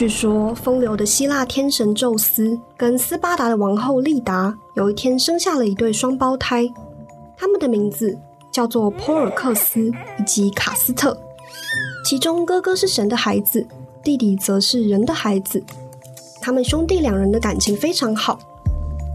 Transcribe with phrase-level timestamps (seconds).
[0.00, 6.66] 据说，风流的希腊天神宙斯跟斯巴达的王后丽达有一天生下了一对双胞胎，
[7.36, 8.18] 他们的名字
[8.50, 11.14] 叫做波尔克斯以及卡斯特。
[12.02, 13.66] 其中，哥哥是神的孩子，
[14.02, 15.62] 弟弟则是人的孩子。
[16.40, 18.38] 他们兄弟两人的感情非常好。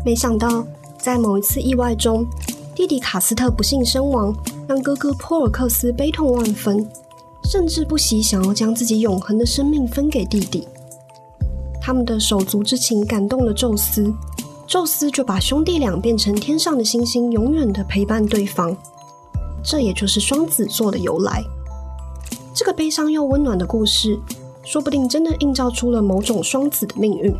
[0.05, 0.63] 没想到，
[0.99, 2.23] 在某一次意外中，
[2.75, 4.31] 弟弟卡斯特不幸身亡，
[4.67, 6.87] 让哥哥波尔克斯悲痛万分，
[7.43, 10.67] 甚至不惜想要将自己永恒的生命分给弟弟。
[11.85, 14.11] 他们的手足之情感动了宙斯，
[14.65, 18.75] 宙斯就把兄弟俩变成天上的星星，永远的陪伴对方。
[19.63, 21.43] 这也就是双子座的由来。
[22.55, 24.19] 这个悲伤又温暖的故事，
[24.63, 27.31] 说不定真的映照出了某种双子的命运。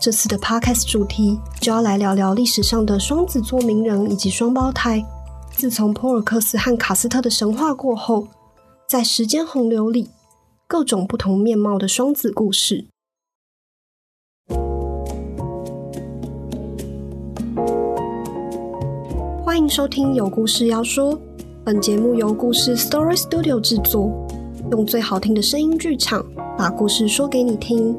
[0.00, 5.00] 这次的 podcast 主题就要来聊聊历史上的双子座名人以及双胞胎。
[5.52, 8.26] 自从波尔克斯和卡斯特的神话过后，
[8.88, 10.10] 在时间洪流里，
[10.66, 12.88] 各种不同面貌的双子故事。
[19.52, 21.12] 欢迎收听《有故事要说》，
[21.62, 24.10] 本节目由故事 Story Studio 制作，
[24.70, 26.24] 用最好听的声音剧场
[26.56, 27.94] 把故事说给你听。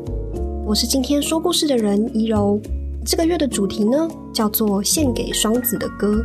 [0.65, 2.59] 我是今天说故事的人怡柔。
[3.05, 6.15] 这个月的主题呢，叫做《献给双子的歌》。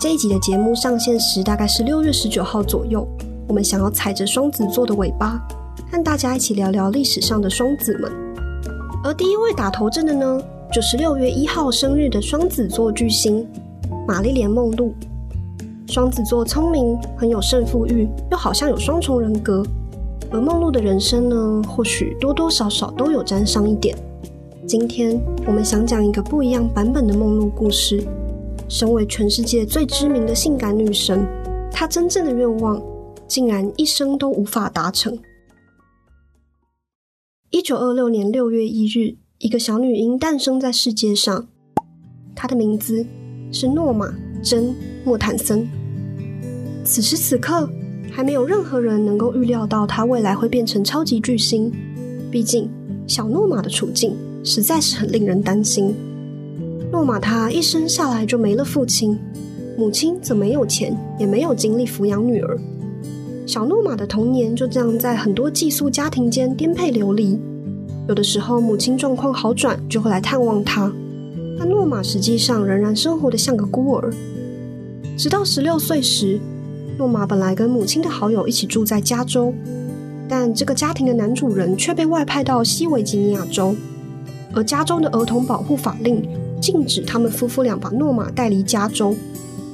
[0.00, 3.06] 这一集的节目上线时大概是六月十九号左右。
[3.46, 5.38] 我们想要踩着双子座的尾巴，
[5.92, 8.10] 和大家一起聊聊历史上的双子们。
[9.04, 10.40] 而第一位打头阵的呢，
[10.72, 13.46] 就是六月一号生日的双子座巨星。
[14.06, 14.94] 玛丽莲·梦露，
[15.88, 19.64] 双子座聪明，很有胜负欲，又好像有双重人格。
[20.30, 23.96] 而梦露的人生呢，或许多多少少都有沾上一点。
[24.66, 28.04] 今天我们想讲一个不一样版本的梦露故事。
[28.68, 31.24] 身为全世界最知名的性感女神，
[31.70, 32.82] 她真正的愿望
[33.28, 35.16] 竟然一生都无法达成。
[37.50, 41.46] 一九二六年六月一日，一个小女婴诞生在世界上，
[42.34, 43.06] 她的名字。
[43.52, 44.06] 是诺玛·
[44.42, 44.64] 珍·
[45.04, 45.66] 莫坦森。
[46.84, 47.68] 此时此刻，
[48.10, 51.72] 还没有任何人能够预料到他未来会变成超级巨星。
[52.30, 52.70] 毕竟，
[53.06, 55.94] 小诺玛的处境实在是很令人担心。
[56.92, 59.18] 诺玛她一生下来就没了父亲，
[59.76, 62.58] 母亲则没有钱，也没有精力抚养女儿。
[63.46, 67.38] 小诺玛的童年就这样在很多寄宿家庭间颠沛流离。
[68.08, 70.92] 有的时候，母亲状况好转，就会来探望她。
[71.58, 74.12] 但诺玛实际上仍然生活的像个孤儿。
[75.16, 76.38] 直到十六岁时，
[76.98, 79.54] 诺玛本来跟母亲的好友一起住在加州，
[80.28, 83.74] 但这个家庭的男主人却被外派到西维吉尼亚州，
[84.54, 86.22] 而加州的儿童保护法令
[86.60, 89.14] 禁止他们夫妇俩把诺玛带离加州，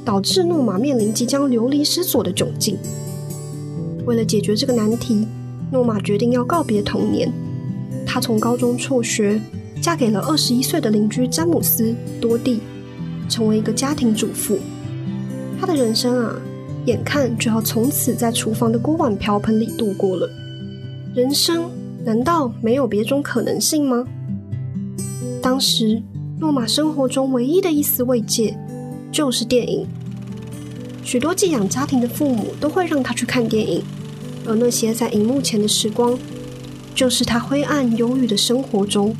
[0.04, 2.76] 导致诺玛面临即将流离失所的窘境。
[4.04, 5.26] 为了解决这个难题，
[5.72, 7.32] 诺玛决定要告别童年。
[8.06, 9.40] 他从高中辍学。
[9.82, 11.82] 嫁给了二十一岁的邻居詹姆斯·
[12.20, 12.60] 多蒂，
[13.28, 14.56] 成为一个家庭主妇。
[15.60, 16.36] 她的人生啊，
[16.86, 20.30] 眼看就要从此在厨房的锅碗瓢盆里度过了。
[21.16, 21.68] 人生
[22.04, 24.06] 难道没有别种可能性吗？
[25.42, 26.00] 当时，
[26.38, 28.56] 诺玛生活中唯一的一丝慰藉
[29.10, 29.84] 就是电影。
[31.02, 33.82] 许多寄养家庭的父母都会让他去看电影，
[34.46, 36.16] 而那些在荧幕前的时光，
[36.94, 39.12] 就是他灰暗忧郁的生活中。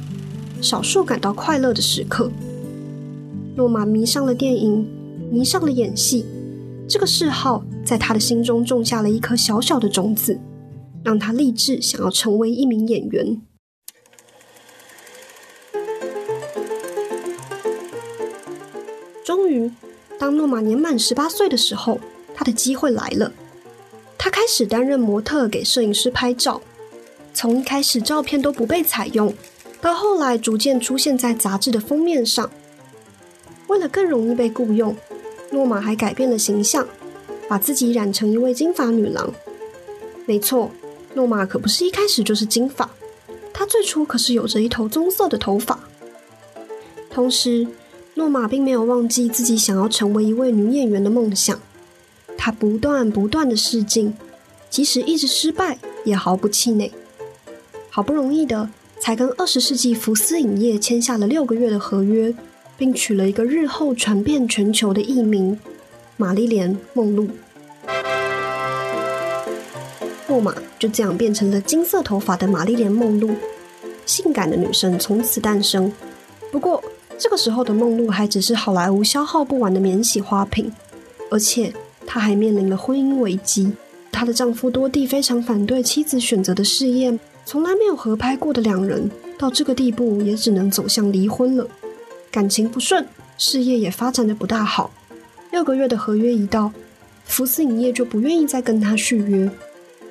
[0.62, 2.30] 少数感到快乐的时刻，
[3.56, 4.88] 诺玛迷上了电影，
[5.28, 6.24] 迷上了演戏。
[6.88, 10.38] 这个嗜好在他的心中种下了一颗小小的种子，
[11.02, 13.42] 让他立志想要成为一名演员。
[19.24, 19.68] 终于，
[20.16, 21.98] 当诺玛年满十八岁的时候，
[22.36, 23.32] 他的机会来了。
[24.16, 26.62] 他开始担任模特，给摄影师拍照。
[27.34, 29.34] 从一开始，照片都不被采用。
[29.82, 32.48] 到后来，逐渐出现在杂志的封面上。
[33.66, 34.96] 为了更容易被雇佣，
[35.50, 36.86] 诺玛还改变了形象，
[37.48, 39.34] 把自己染成一位金发女郎。
[40.24, 40.70] 没错，
[41.14, 42.88] 诺玛可不是一开始就是金发，
[43.52, 45.76] 她最初可是有着一头棕色的头发。
[47.10, 47.66] 同时，
[48.14, 51.58] 诺玛并没有忘记自己想要成为一位女演员的梦想。
[52.38, 54.14] 她不断不断的试镜，
[54.70, 56.92] 即使一直失败，也毫不气馁。
[57.90, 58.70] 好不容易的。
[59.02, 62.32] 才跟二十世纪福斯影业签下了六个月的合约，
[62.78, 65.58] 并取了一个日后传遍全球的艺名——
[66.16, 67.28] 玛丽莲·梦露。
[70.28, 73.34] 诺玛就这样变成了金色头发的玛丽莲·梦露，
[74.06, 75.92] 性感的女神从此诞生。
[76.52, 76.80] 不过，
[77.18, 80.72] 这个时候的梦露还只是好莱坞消耗不完的免洗花瓶，
[81.28, 81.72] 而且
[82.06, 83.72] 她还面临了婚姻危机。
[84.12, 87.18] 她的丈夫多蒂非常反对妻子选择的事业。
[87.44, 91.66] 从来没有合拍过的两人，到这个地步也只能走向离婚了。
[92.30, 93.06] 感情不顺，
[93.36, 94.90] 事业也发展的不大好。
[95.50, 96.72] 六个月的合约一到，
[97.24, 99.50] 福斯影业就不愿意再跟他续约，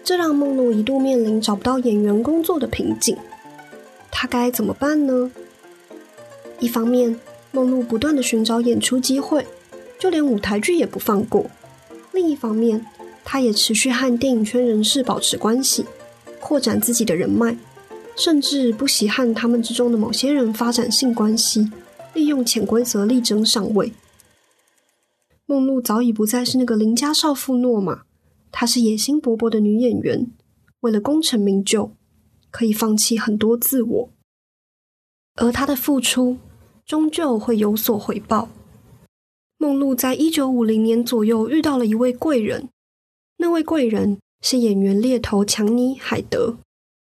[0.04, 3.18] 这让梦露一度面临找不到演员工作的瓶颈。
[4.12, 5.31] 他该怎么办呢？
[6.60, 7.19] 一方面，
[7.51, 9.48] 梦露不断的寻找演出机会，
[9.98, 11.50] 就连舞台剧也不放过；
[12.12, 12.86] 另一方面，
[13.25, 15.86] 他也持续和电影圈人士保持关系，
[16.51, 17.56] 扩展自己的人脉，
[18.18, 21.71] 甚至不惜和他们之中的某些人发展性关系，
[22.13, 23.94] 利用潜规则力争上位。
[25.45, 28.01] 梦露早已不再是那个邻家少妇诺玛，
[28.51, 30.30] 她是野心勃勃的女演员，
[30.81, 31.94] 为了功成名就，
[32.50, 34.09] 可以放弃很多自我，
[35.36, 36.36] 而她的付出。
[36.86, 38.50] 终究会有所回报。
[39.57, 42.68] 梦露在一九五零年左右遇到了一位贵人，
[43.38, 46.57] 那位贵人是演员猎头强尼·海德。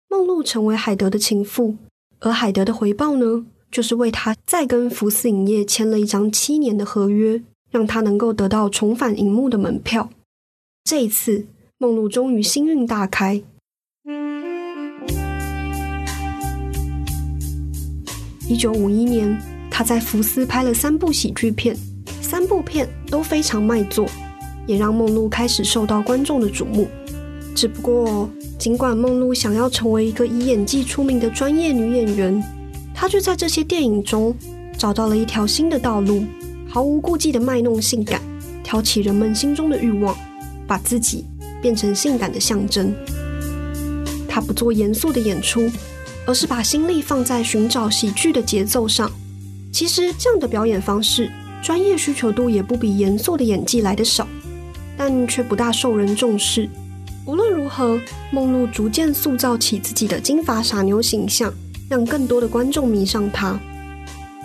[0.08, 1.76] 梦露成为海德的情妇，
[2.20, 10.10] 而海德的回报呢，就是为他再跟福斯影业签了一张七年的合约，让他能够得到重返荧幕的门票。
[10.84, 11.46] 这一次，
[11.78, 13.42] 梦露终于幸运大开。
[18.48, 19.40] 一九五一年。
[19.74, 21.74] 他在福斯拍了三部喜剧片，
[22.20, 24.06] 三部片都非常卖座，
[24.66, 26.86] 也让梦露开始受到观众的瞩目。
[27.54, 28.28] 只不过，
[28.58, 32.42] 尽管梦露想要成为一个以演技出名的专业女演员，
[32.94, 34.34] 她却在这些电影中
[34.76, 36.24] 找到了一条新的道路，
[36.68, 38.20] 毫无顾忌的卖弄性感，
[38.64, 40.16] 挑起人们心中的欲望，
[40.66, 41.24] 把自己
[41.60, 42.92] 变成性感的象征。
[44.26, 45.70] 她不做严肃的演出，
[46.26, 49.10] 而是把心力放在寻找喜剧的节奏上。
[49.70, 51.30] 其实这样的表演方式，
[51.62, 54.26] 专业需求度也不比严肃的演技来的少，
[54.96, 56.68] 但却不大受人重视。
[57.72, 61.52] 无论如何，梦露逐渐塑造起自己的金发傻妞形象，
[61.88, 63.58] 让更多的观众迷上她。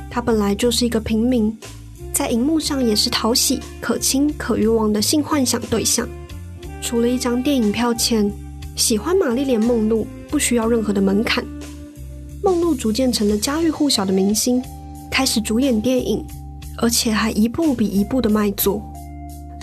[0.10, 1.56] 她本来就是一个平民，
[2.14, 6.08] 在荧幕上也是讨喜、可亲、可欲望的性幻想对象。
[6.82, 8.32] 除了一张电影票钱，
[8.76, 11.44] 喜欢玛丽莲·梦露不需要任何的门槛。
[12.42, 14.62] 梦露逐渐成了家喻户晓的明星。
[15.12, 16.24] 开始主演电影，
[16.78, 18.82] 而且还一部比一部的卖座，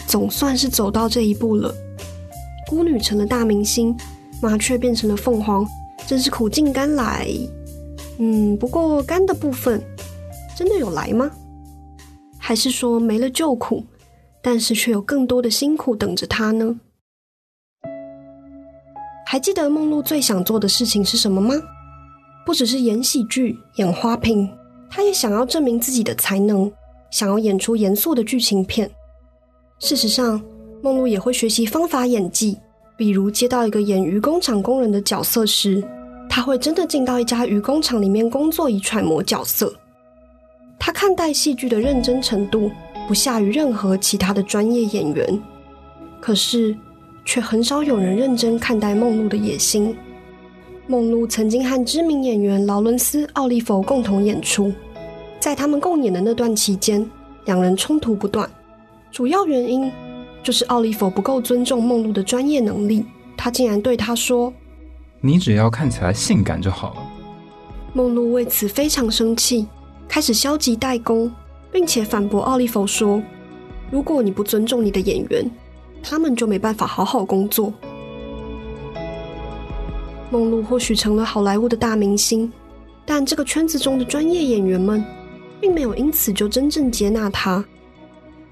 [0.06, 1.72] 总算是走到这一步了。
[2.66, 3.96] 孤女成了大明星，
[4.40, 5.66] 麻雀变成了凤凰，
[6.06, 7.28] 真是苦尽甘来。
[8.18, 9.82] 嗯，不过甘的部分
[10.56, 11.30] 真的有来吗？
[12.38, 13.84] 还是说没了旧苦，
[14.42, 16.78] 但是却有更多的辛苦等着她呢？
[19.26, 21.54] 还记得梦露最想做的事情是什么吗？
[22.46, 24.48] 不只是演喜剧、演花瓶。
[24.90, 26.70] 他也想要证明自己的才能，
[27.10, 28.88] 想要演出严肃的剧情片。
[29.80, 30.40] 事实上，
[30.84, 32.58] 梦露也会学习方法演技，
[32.94, 35.82] 比如接到一个演鱼工厂工人的角色时，
[36.28, 39.72] 他会真的进到一家鱼工厂里面工作，以揣摩角色。
[40.78, 42.70] 他看待戏剧的认真程度
[43.08, 45.42] 不下于任何其他的专业演员，
[46.20, 46.76] 可是
[47.24, 49.96] 却很少有人认真看待梦露的野心。
[50.86, 54.70] 梦露曾经和知名演员劳伦斯·奥利弗共同演出。
[55.40, 57.10] 在他们共演的那段期间，
[57.46, 58.46] 两人冲突不断。
[59.10, 59.90] 主要原因
[60.44, 63.04] 就是奥利弗不够尊重梦露的专业能力，
[63.36, 64.52] 他竟然对他说
[65.20, 67.02] ：“你只要看起来性感就好了。”
[67.94, 69.66] 梦露为此非常生气，
[70.06, 71.32] 开始消极怠工，
[71.72, 73.20] 并且反驳奥利弗说
[73.90, 75.50] ：“如果你不尊重你的演员，
[76.02, 77.72] 他们就没办法好好工作。”
[80.30, 82.52] 梦露或许成了好莱坞的大明星，
[83.04, 85.04] 但这个圈子中的专业演员们。
[85.60, 87.64] 并没有因此就真正接纳他。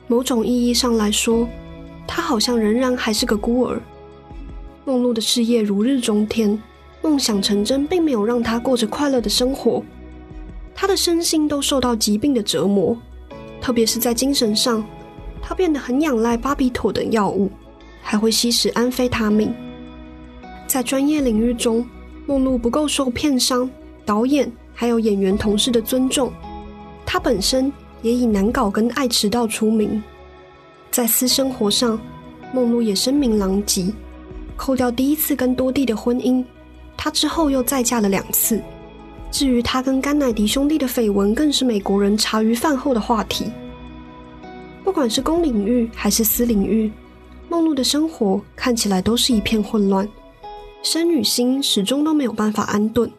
[0.06, 1.46] 某种意义上来说，
[2.06, 3.80] 他好像仍然还是个孤儿。
[4.84, 6.60] 梦露的事业如日中天，
[7.00, 9.82] 梦想成真，并没有让他过着快乐的生活。
[10.74, 12.96] 他的身心都受到疾病的折磨，
[13.60, 14.84] 特别是在精神上，
[15.40, 17.50] 他变得很仰赖巴比妥等药物，
[18.02, 19.54] 还会吸食安非他命。
[20.66, 21.86] 在专业领域中，
[22.26, 23.70] 梦露不够受片商、
[24.04, 26.32] 导演还有演员同事的尊重。
[27.04, 30.02] 他本身也以难搞跟爱迟到出名，
[30.92, 31.98] 在私生活上，
[32.52, 33.92] 梦露也声名狼藉。
[34.56, 36.44] 扣掉第一次跟多蒂的婚姻，
[36.96, 38.62] 她之后又再嫁了两次。
[39.30, 43.50] 至于她跟甘乃迪兄弟的绯闻，更是美国人茶余饭后的话题。
[44.84, 46.92] 不管是公领域还是私领域，
[47.48, 50.06] 梦露的生活看起来都是一片混乱，
[50.82, 53.10] 身与心始终都没有办法安顿。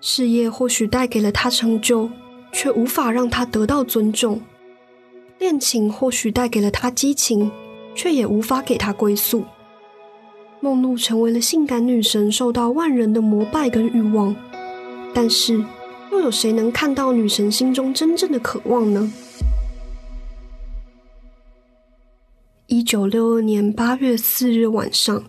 [0.00, 2.08] 事业或许带给了她成就。
[2.54, 4.38] 却无法让她得到尊重。
[5.42, 7.50] 恋情或许带给了他激情，
[7.96, 9.44] 却也无法给他归宿。
[10.60, 14.36] 梦露成为了性感女神，受到万人的膜拜跟欲望。
[15.12, 15.60] 但是，
[16.12, 19.12] 又有谁能看到女神心中真正的渴望呢？
[22.68, 25.24] 一九六二年八月四日晚上，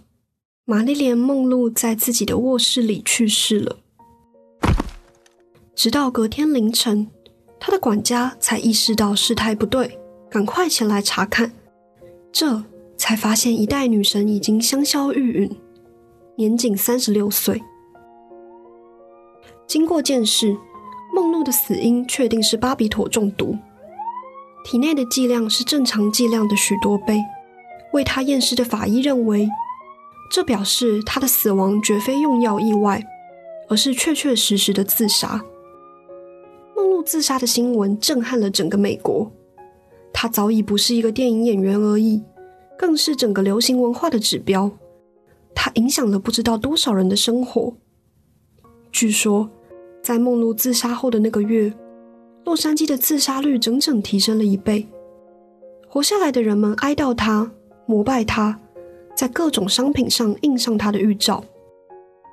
[0.65, 3.77] 玛丽莲·梦露在自己的卧室里去世了。
[5.74, 7.10] 直到隔天凌晨，
[7.60, 10.00] 她的管家才意识到事态不对，
[10.34, 11.52] 赶快前来查看。
[12.32, 12.63] 这
[12.98, 15.52] 才发现一代女神已经香消玉殒，
[16.38, 17.62] 年仅三十六岁。
[19.68, 20.58] 经过鉴识，
[21.13, 23.56] 梦露的死因确定是巴比妥中毒，
[24.66, 27.22] 体内的剂量是正常剂量的许多倍。
[27.92, 29.48] 为她验尸的法医认为，
[30.32, 33.04] 这表示她的死亡绝非用药意外，
[33.70, 35.46] 而是确确实实的自杀。
[36.75, 39.32] 梦露自杀的新闻震撼了整个美国。
[40.13, 42.24] 他早已不是一个电影演员而已，
[42.77, 44.72] 更是整个流行文化的指标。
[45.53, 47.75] 他影响了不知道多少人的生活。
[48.91, 49.50] 据说，
[50.01, 51.74] 在梦露自杀后的那个月，
[52.46, 54.88] 洛杉矶的自杀率整整提升了一倍。
[55.88, 57.51] 活下来的人们哀悼他，
[57.86, 58.60] 膜拜他，
[59.15, 61.43] 在各种商品上印上他的预兆。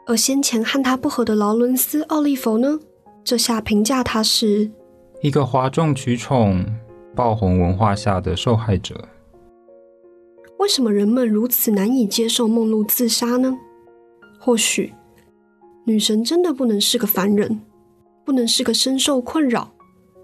[0.07, 2.81] 而先前和他不和的劳伦斯·奥利弗呢？
[3.23, 4.71] 这下评价他是
[5.23, 6.65] 一个哗众取宠。
[7.15, 9.09] 爆红文化下的受害者，
[10.59, 13.59] 为什么人们如此难以接受梦露自杀呢？
[14.39, 14.93] 或许，
[15.85, 17.61] 女神真的不能是个凡人，
[18.25, 19.73] 不能是个深受困扰，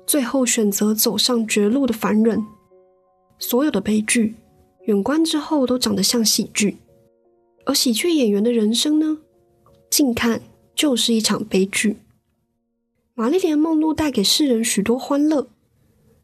[0.06, 2.44] 最后选择走上绝路的凡人。
[3.38, 4.34] 所有的悲剧，
[4.84, 6.78] 远观之后都长得像喜剧，
[7.66, 9.18] 而喜剧演员的人生呢？
[9.90, 10.40] 近看
[10.74, 11.98] 就是一场悲剧。
[13.14, 15.48] 玛丽莲·梦露带给世人许多欢乐。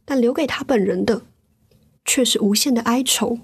[0.05, 1.23] 但留给他本人的，
[2.05, 3.39] 却是无限的哀愁。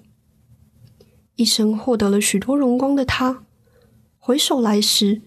[1.36, 3.44] 一生获得了许多荣光的他，
[4.18, 5.22] 回首来时，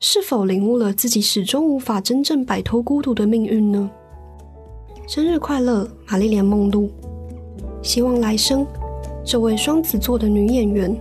[0.00, 3.90] 是否领悟了自己始终无法真正摆脱孤独的命运呢？
[5.06, 6.90] 生日快乐，玛丽莲·梦露！
[7.82, 8.66] 希望来生，
[9.24, 10.96] 这位双子座的女演员，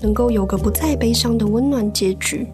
[0.00, 2.46] 能够有个不再悲伤的温暖结局。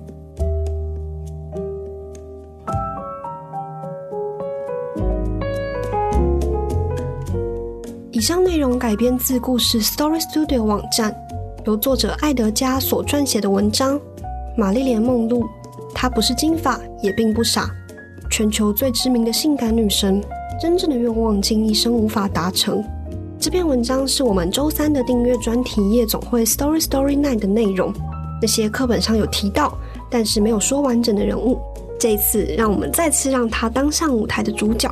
[8.47, 11.13] 内容改编自故事 Story Studio 网站，
[11.65, 14.01] 由作者艾德加所撰写的文章。
[14.57, 15.45] 玛丽莲·梦露，
[15.93, 17.69] 她不是金发，也并不傻。
[18.31, 20.23] 全球最知名的性感女神，
[20.63, 22.81] 真正的愿望竟一生无法达成。
[23.41, 27.93] 这篇文章是我们周三的订阅专题夜总会 Story Story Night 的内容。
[28.41, 29.77] 那些课本上有提到，
[30.09, 31.59] 但是没有说完整的人物，
[31.99, 34.89] 这一次让我们再次让她当上舞台的主角。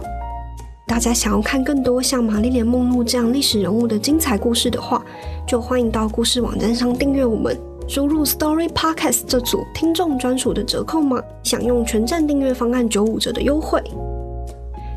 [0.86, 5.02] 大家想要看更多像玛丽莲·梦露这样历史人物的精彩故事的话，
[5.46, 13.82] 就欢迎到故事网站上订阅我们，输入 Story Podcast 这组听众专属的折扣码，享用全站订阅方案九五折的优惠。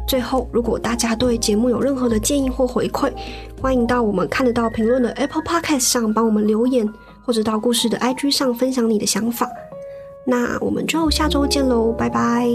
[0.07, 3.11] 最后，如果大家对节目有任何的建议或回馈，
[3.61, 6.87] 欢迎到我们看得到评论的 Apple Podcast 上帮我们留言，
[7.25, 9.49] 或者到故事的 IG 上分享你的想法。
[10.25, 12.47] 那我们就下周见喽，拜拜。